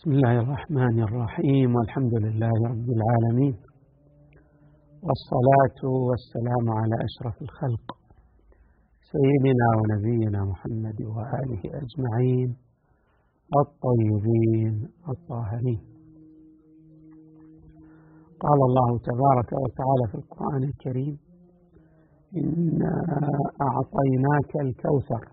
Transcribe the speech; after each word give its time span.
بسم 0.00 0.10
الله 0.10 0.40
الرحمن 0.40 1.02
الرحيم 1.02 1.74
والحمد 1.76 2.14
لله 2.14 2.52
رب 2.72 2.88
العالمين 2.98 3.56
والصلاة 5.06 5.80
والسلام 6.08 6.70
على 6.70 6.96
أشرف 7.08 7.42
الخلق 7.42 7.86
سيدنا 9.12 9.68
ونبينا 9.78 10.44
محمد 10.44 11.02
وآله 11.02 11.62
أجمعين 11.82 12.56
الطيبين 13.62 14.88
الطاهرين. 15.08 15.80
قال 18.44 18.58
الله 18.68 18.98
تبارك 18.98 19.50
وتعالى 19.62 20.04
في 20.10 20.14
القرآن 20.14 20.62
الكريم 20.62 21.18
إنا 22.36 22.94
أعطيناك 23.68 24.52
الكوثر 24.60 25.24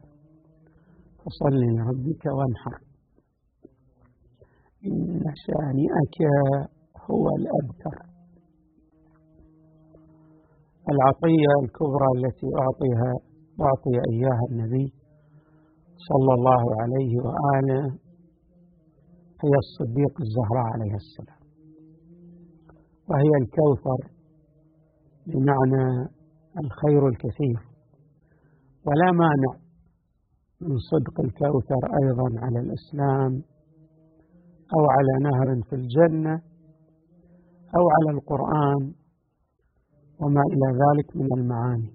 فصل 1.22 1.56
لربك 1.56 2.26
وانحر. 2.26 2.87
إن 4.86 5.24
شانئك 5.46 6.18
هو 7.10 7.30
الأبتر. 7.30 7.98
العطية 10.92 11.52
الكبرى 11.64 12.08
التي 12.18 12.48
أعطيها 12.64 13.12
أعطي 13.62 13.96
إياها 14.12 14.46
النبي 14.52 14.94
صلى 16.10 16.34
الله 16.34 16.64
عليه 16.82 17.14
وآله 17.26 17.86
هي 19.44 19.54
الصديق 19.66 20.14
الزهراء 20.22 20.66
عليه 20.74 20.96
السلام. 20.96 21.42
وهي 23.10 23.32
الكوثر 23.42 24.12
بمعنى 25.28 26.10
الخير 26.64 27.08
الكثير. 27.08 27.60
ولا 28.86 29.12
مانع 29.12 29.54
من 30.62 30.78
صدق 30.78 31.20
الكوثر 31.20 31.82
أيضا 32.04 32.46
على 32.46 32.60
الإسلام 32.60 33.57
أو 34.76 34.82
على 34.96 35.14
نهر 35.28 35.62
في 35.70 35.76
الجنة 35.76 36.34
أو 37.78 37.84
على 37.96 38.18
القرآن 38.18 38.94
وما 40.22 40.42
إلى 40.54 40.68
ذلك 40.84 41.16
من 41.16 41.28
المعاني. 41.40 41.92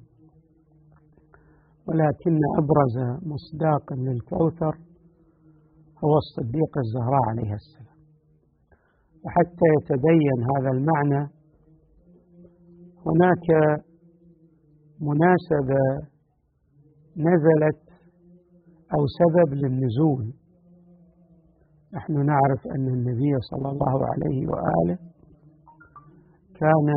ولكن 1.88 2.38
أبرز 2.58 2.96
مصداق 3.32 3.92
للكوثر 3.92 4.74
هو 6.04 6.12
الصديق 6.16 6.72
الزهراء 6.84 7.22
عليه 7.28 7.52
السلام. 7.54 7.96
وحتى 9.24 9.66
يتبين 9.76 10.38
هذا 10.52 10.70
المعنى 10.70 11.28
هناك 13.06 13.46
مناسبة 15.00 15.82
نزلت 17.16 17.82
أو 18.94 19.06
سبب 19.20 19.54
للنزول 19.54 20.32
نحن 21.94 22.26
نعرف 22.26 22.66
أن 22.66 22.88
النبي 22.88 23.32
صلى 23.50 23.68
الله 23.68 24.06
عليه 24.06 24.46
وآله 24.48 24.98
كان 26.54 26.88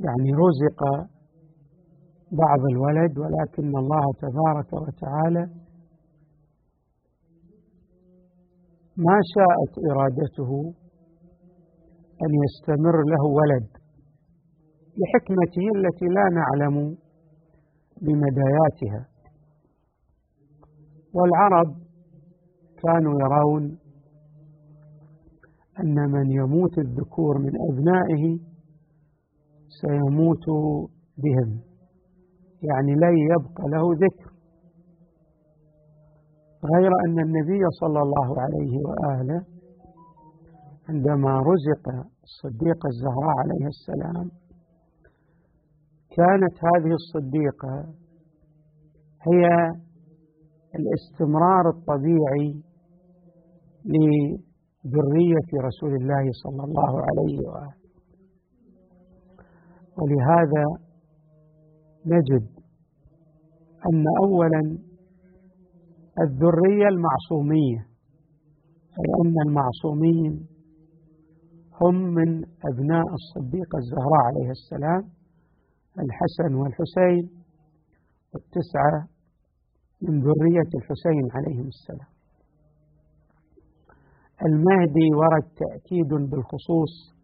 يعني 0.00 0.30
رزق 0.44 1.08
بعض 2.32 2.60
الولد 2.72 3.18
ولكن 3.18 3.76
الله 3.76 4.04
تبارك 4.20 4.72
وتعالى 4.72 5.44
ما 8.96 9.18
شاءت 9.34 9.72
إرادته 9.90 10.50
أن 12.24 12.30
يستمر 12.44 12.96
له 13.12 13.24
ولد 13.24 13.66
لحكمته 15.00 15.66
التي 15.76 16.06
لا 16.06 16.24
نعلم 16.38 16.96
بمداياتها. 18.02 19.08
والعرب 21.14 21.85
كانوا 22.86 23.14
يرون 23.20 23.78
أن 25.80 26.10
من 26.10 26.30
يموت 26.30 26.78
الذكور 26.78 27.38
من 27.38 27.52
أبنائه 27.70 28.38
سيموت 29.80 30.46
بهم. 31.18 31.60
يعني 32.62 32.94
لن 32.94 33.16
يبقى 33.18 33.64
له 33.68 33.82
ذكر. 33.94 34.30
غير 36.74 36.90
أن 37.06 37.18
النبي 37.20 37.60
صلى 37.80 38.00
الله 38.02 38.40
عليه 38.40 38.78
وآله 38.86 39.44
عندما 40.88 41.38
رزق 41.38 42.06
الصديقة 42.24 42.86
الزهراء 42.88 43.34
عليه 43.38 43.66
السلام 43.66 44.30
كانت 46.16 46.54
هذه 46.64 46.92
الصديقة 46.94 47.94
هي 49.32 49.48
الاستمرار 50.74 51.68
الطبيعي 51.68 52.62
لذرية 53.86 55.48
رسول 55.68 55.94
الله 55.94 56.24
صلى 56.32 56.64
الله 56.64 56.92
عليه 57.08 57.36
وآله. 57.48 57.74
ولهذا 59.98 60.64
نجد 62.06 62.46
أن 63.92 64.04
أولا 64.24 64.78
الذرية 66.20 66.88
المعصومية 66.88 67.78
أي 68.98 69.06
أن 69.24 69.34
المعصومين 69.48 70.46
هم 71.82 71.94
من 71.94 72.44
أبناء 72.72 73.06
الصديقة 73.14 73.78
الزهراء 73.78 74.22
عليه 74.26 74.50
السلام 74.50 75.02
الحسن 76.04 76.54
والحسين 76.54 77.30
والتسعة 78.34 79.08
من 80.02 80.20
ذرية 80.20 80.70
الحسين 80.74 81.28
عليهم 81.32 81.66
السلام. 81.66 82.15
المهدي 84.44 85.08
ورد 85.14 85.42
تأكيد 85.56 86.08
بالخصوص 86.30 87.16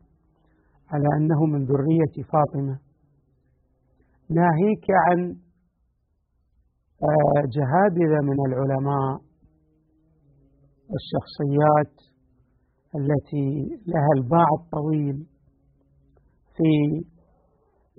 على 0.88 1.08
أنه 1.18 1.44
من 1.46 1.64
ذرية 1.64 2.24
فاطمة. 2.32 2.78
ناهيك 4.30 4.86
عن 5.06 5.36
آه، 7.02 7.42
جهابذة 7.56 8.20
من 8.22 8.36
العلماء 8.46 9.20
والشخصيات 10.90 11.94
التي 12.96 13.78
لها 13.86 14.08
الباع 14.16 14.46
الطويل 14.60 15.26
في 16.56 16.70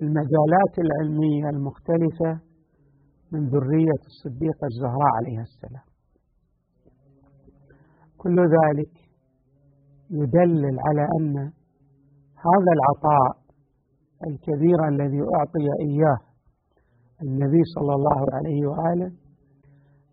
المجالات 0.02 0.74
العلمية 0.78 1.48
المختلفة 1.48 2.40
من 3.32 3.48
ذرية 3.48 4.00
الصديقة 4.06 4.66
الزهراء 4.66 5.10
عليها 5.16 5.42
السلام. 5.42 5.84
كل 8.16 8.36
ذلك 8.40 9.03
يدلل 10.10 10.76
على 10.80 11.08
أن 11.20 11.36
هذا 12.46 12.72
العطاء 12.76 13.44
الكبير 14.26 14.88
الذي 14.88 15.20
أعطي 15.36 15.66
إياه 15.88 16.18
النبي 17.22 17.62
صلى 17.74 17.94
الله 17.94 18.26
عليه 18.32 18.66
وآله 18.66 19.12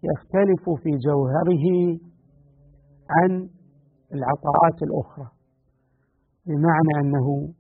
يختلف 0.04 0.70
في 0.84 0.90
جوهره 1.08 1.66
عن 3.10 3.50
العطاءات 4.14 4.84
الأخرى 4.84 5.28
بمعنى 6.46 6.94
أنه 7.02 7.54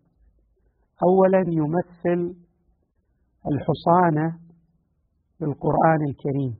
أولا 1.03 1.43
يمثل 1.47 2.35
الحصانة 3.51 4.39
بالقرآن 5.39 6.01
الكريم 6.09 6.55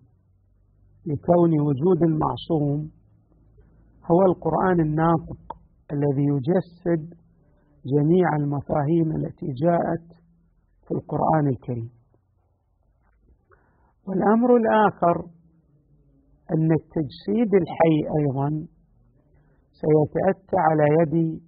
لكون 1.05 1.59
وجود 1.59 2.03
المعصوم 2.03 2.91
هو 4.11 4.21
القرآن 4.21 4.79
الناطق. 4.79 5.60
الذي 5.91 6.25
يجسد 6.33 7.13
جميع 7.85 8.27
المفاهيم 8.39 9.11
التي 9.15 9.47
جاءت 9.63 10.05
في 10.87 10.91
القرآن 10.91 11.47
الكريم. 11.47 11.89
والأمر 14.07 14.55
الآخر 14.57 15.25
أن 16.53 16.71
التجسيد 16.71 17.51
الحي 17.61 17.97
أيضا 18.19 18.67
سيتأتى 19.81 20.57
على 20.57 20.83
يد 20.99 21.41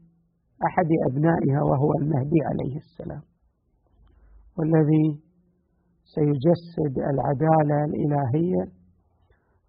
أحد 0.68 0.90
أبنائها 1.10 1.62
وهو 1.64 1.94
المهدي 2.02 2.40
عليه 2.50 2.78
السلام 2.78 3.22
والذي 4.58 5.20
سيجسد 6.16 6.98
العدالة 6.98 7.86
الإلهية 7.86 8.64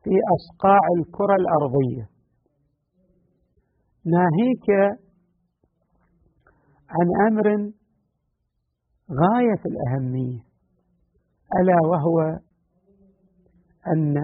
في 0.03 0.11
أصقاع 0.37 0.79
الكرة 0.99 1.35
الأرضية. 1.37 2.14
ناهيك 4.07 4.69
عن 6.91 7.09
أمر 7.29 7.47
غاية 9.11 9.55
في 9.63 9.69
الأهمية 9.69 10.41
ألا 11.61 11.77
وهو 11.91 12.19
أن 13.87 14.17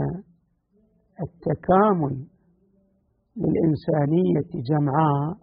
التكامل 1.20 2.26
للإنسانية 3.36 4.50
جمعاء 4.70 5.36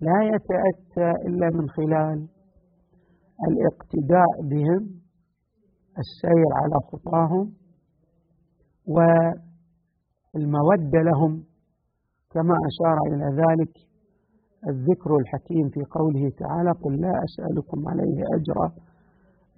لا 0.00 0.22
يتأتى 0.22 1.10
إلا 1.28 1.50
من 1.54 1.68
خلال 1.68 2.28
الاقتداء 3.48 4.42
بهم 4.50 5.00
السير 5.98 6.48
على 6.52 6.74
خطاهم 6.92 7.52
والمودة 10.34 10.98
لهم 11.02 11.44
كما 12.36 12.54
أشار 12.70 12.98
إلى 13.06 13.42
ذلك 13.42 13.72
الذكر 14.68 15.16
الحكيم 15.16 15.68
في 15.68 15.80
قوله 15.90 16.30
تعالى 16.38 16.70
قل 16.70 17.00
لا 17.00 17.12
أسألكم 17.24 17.88
عليه 17.88 18.18
أجرا 18.36 18.72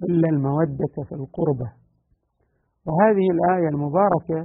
إلا 0.02 0.28
المودة 0.28 0.94
في 1.08 1.14
القربة. 1.14 1.72
وهذه 2.86 3.26
الآية 3.36 3.69
المباركة 3.69 4.40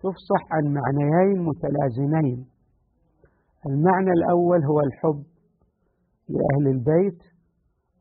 تفصح 0.00 0.42
عن 0.52 0.64
معنيين 0.78 1.42
متلازمين. 1.44 2.46
المعنى 3.66 4.10
الأول 4.10 4.64
هو 4.64 4.80
الحب 4.80 5.24
لأهل 6.28 6.66
البيت 6.68 7.22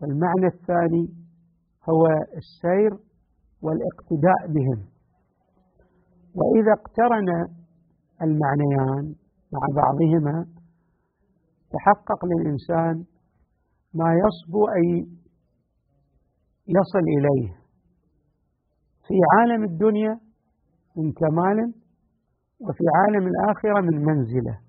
والمعنى 0.01 0.47
الثاني 0.53 1.05
هو 1.89 2.03
السير 2.37 2.91
والاقتداء 3.61 4.47
بهم. 4.47 4.85
وإذا 6.35 6.71
اقترن 6.79 7.29
المعنيان 8.21 9.15
مع 9.55 9.81
بعضهما 9.81 10.45
تحقق 11.73 12.25
للإنسان 12.25 13.05
ما 13.93 14.09
يصبو 14.23 14.67
أن 14.67 14.85
يصل 16.77 17.05
إليه. 17.17 17.49
في 19.07 19.15
عالم 19.33 19.63
الدنيا 19.63 20.19
من 20.97 21.11
كمال 21.11 21.73
وفي 22.59 22.83
عالم 22.95 23.27
الآخرة 23.27 23.81
من 23.81 24.05
منزلة. 24.05 24.59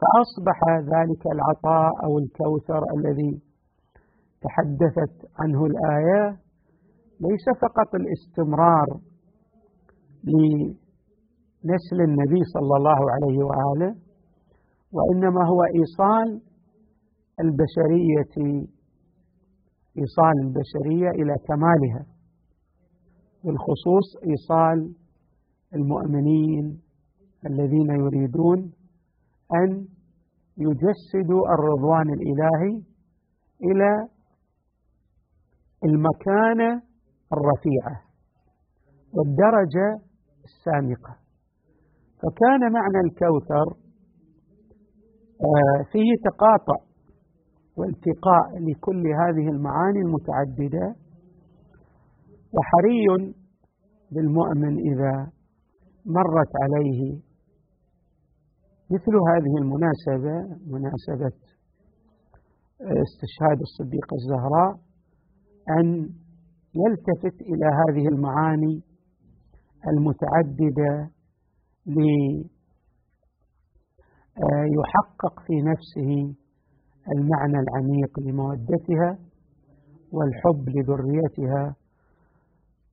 فأصبح 0.00 0.58
ذلك 0.78 1.26
العطاء 1.26 1.90
أو 2.04 2.18
الكوثر 2.18 2.82
الذي 2.96 3.42
تحدثت 4.44 5.14
عنه 5.40 5.66
الآية 5.66 6.36
ليس 7.20 7.46
فقط 7.62 7.94
الاستمرار 7.94 8.86
لنسل 11.64 12.00
النبي 12.00 12.40
صلى 12.54 12.76
الله 12.76 12.98
عليه 13.14 13.38
وآله 13.44 13.96
وإنما 14.92 15.46
هو 15.48 15.60
إيصال 15.64 16.40
البشرية 17.40 18.64
إيصال 19.98 20.34
البشرية 20.44 21.10
إلى 21.10 21.34
كمالها 21.48 22.06
بالخصوص 23.44 24.06
إيصال 24.30 24.94
المؤمنين 25.74 26.80
الذين 27.46 27.90
يريدون 27.90 28.72
أن 29.54 29.86
يجسدوا 30.58 31.42
الرضوان 31.54 32.08
الإلهي 32.12 32.82
إلى 33.62 34.08
المكانة 35.84 36.82
الرفيعة 37.32 38.00
والدرجة 39.12 40.04
السامقة. 40.44 41.23
فكان 42.24 42.72
معنى 42.72 43.00
الكوثر 43.06 43.66
آه، 45.44 45.82
فيه 45.92 46.10
تقاطع 46.24 46.78
والتقاء 47.76 48.58
لكل 48.60 49.06
هذه 49.06 49.48
المعاني 49.48 49.98
المتعددة 49.98 50.94
وحري 52.54 53.34
بالمؤمن 54.12 54.78
إذا 54.78 55.32
مرت 56.06 56.52
عليه 56.62 57.20
مثل 58.90 59.14
هذه 59.30 59.54
المناسبة 59.62 60.56
مناسبة 60.66 61.36
استشهاد 62.80 63.58
الصديقة 63.60 64.14
الزهراء 64.20 64.72
أن 65.78 66.08
يلتفت 66.74 67.40
إلى 67.40 67.66
هذه 67.66 68.08
المعاني 68.08 68.82
المتعددة 69.88 71.10
ليحقق 74.36 75.40
في 75.46 75.54
نفسه 75.62 76.34
المعنى 77.16 77.58
العميق 77.64 78.20
لمودتها 78.20 79.18
والحب 80.12 80.68
لذريتها 80.68 81.74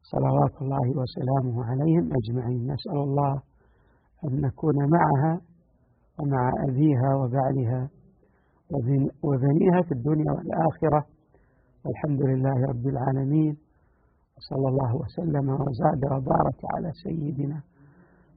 صلوات 0.02 0.62
الله 0.62 0.90
وسلامه 1.00 1.66
عليهم 1.66 2.10
أجمعين. 2.20 2.72
نسأل 2.74 2.98
الله 2.98 3.42
أن 4.26 4.42
نكون 4.42 4.76
معها 4.76 5.42
ومع 6.20 6.52
أبيها 6.70 7.16
وبعلها 7.16 7.90
وبنيها 9.24 9.82
في 9.82 9.92
الدنيا 9.92 10.32
والآخرة. 10.32 11.06
والحمد 11.86 12.22
لله 12.22 12.66
رب 12.70 12.88
العالمين. 12.88 13.58
وصلى 14.38 14.68
الله 14.68 14.96
وسلم 14.96 15.50
وزاد 15.50 16.06
وبارك 16.12 16.60
على 16.76 16.92
سيدنا 17.04 17.62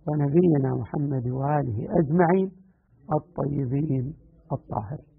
ونبينا 0.06 0.74
محمد 0.74 1.26
وآله 1.28 1.78
أجمعين 2.00 2.50
الطيبين 3.12 4.14
الطاهرين. 4.52 5.13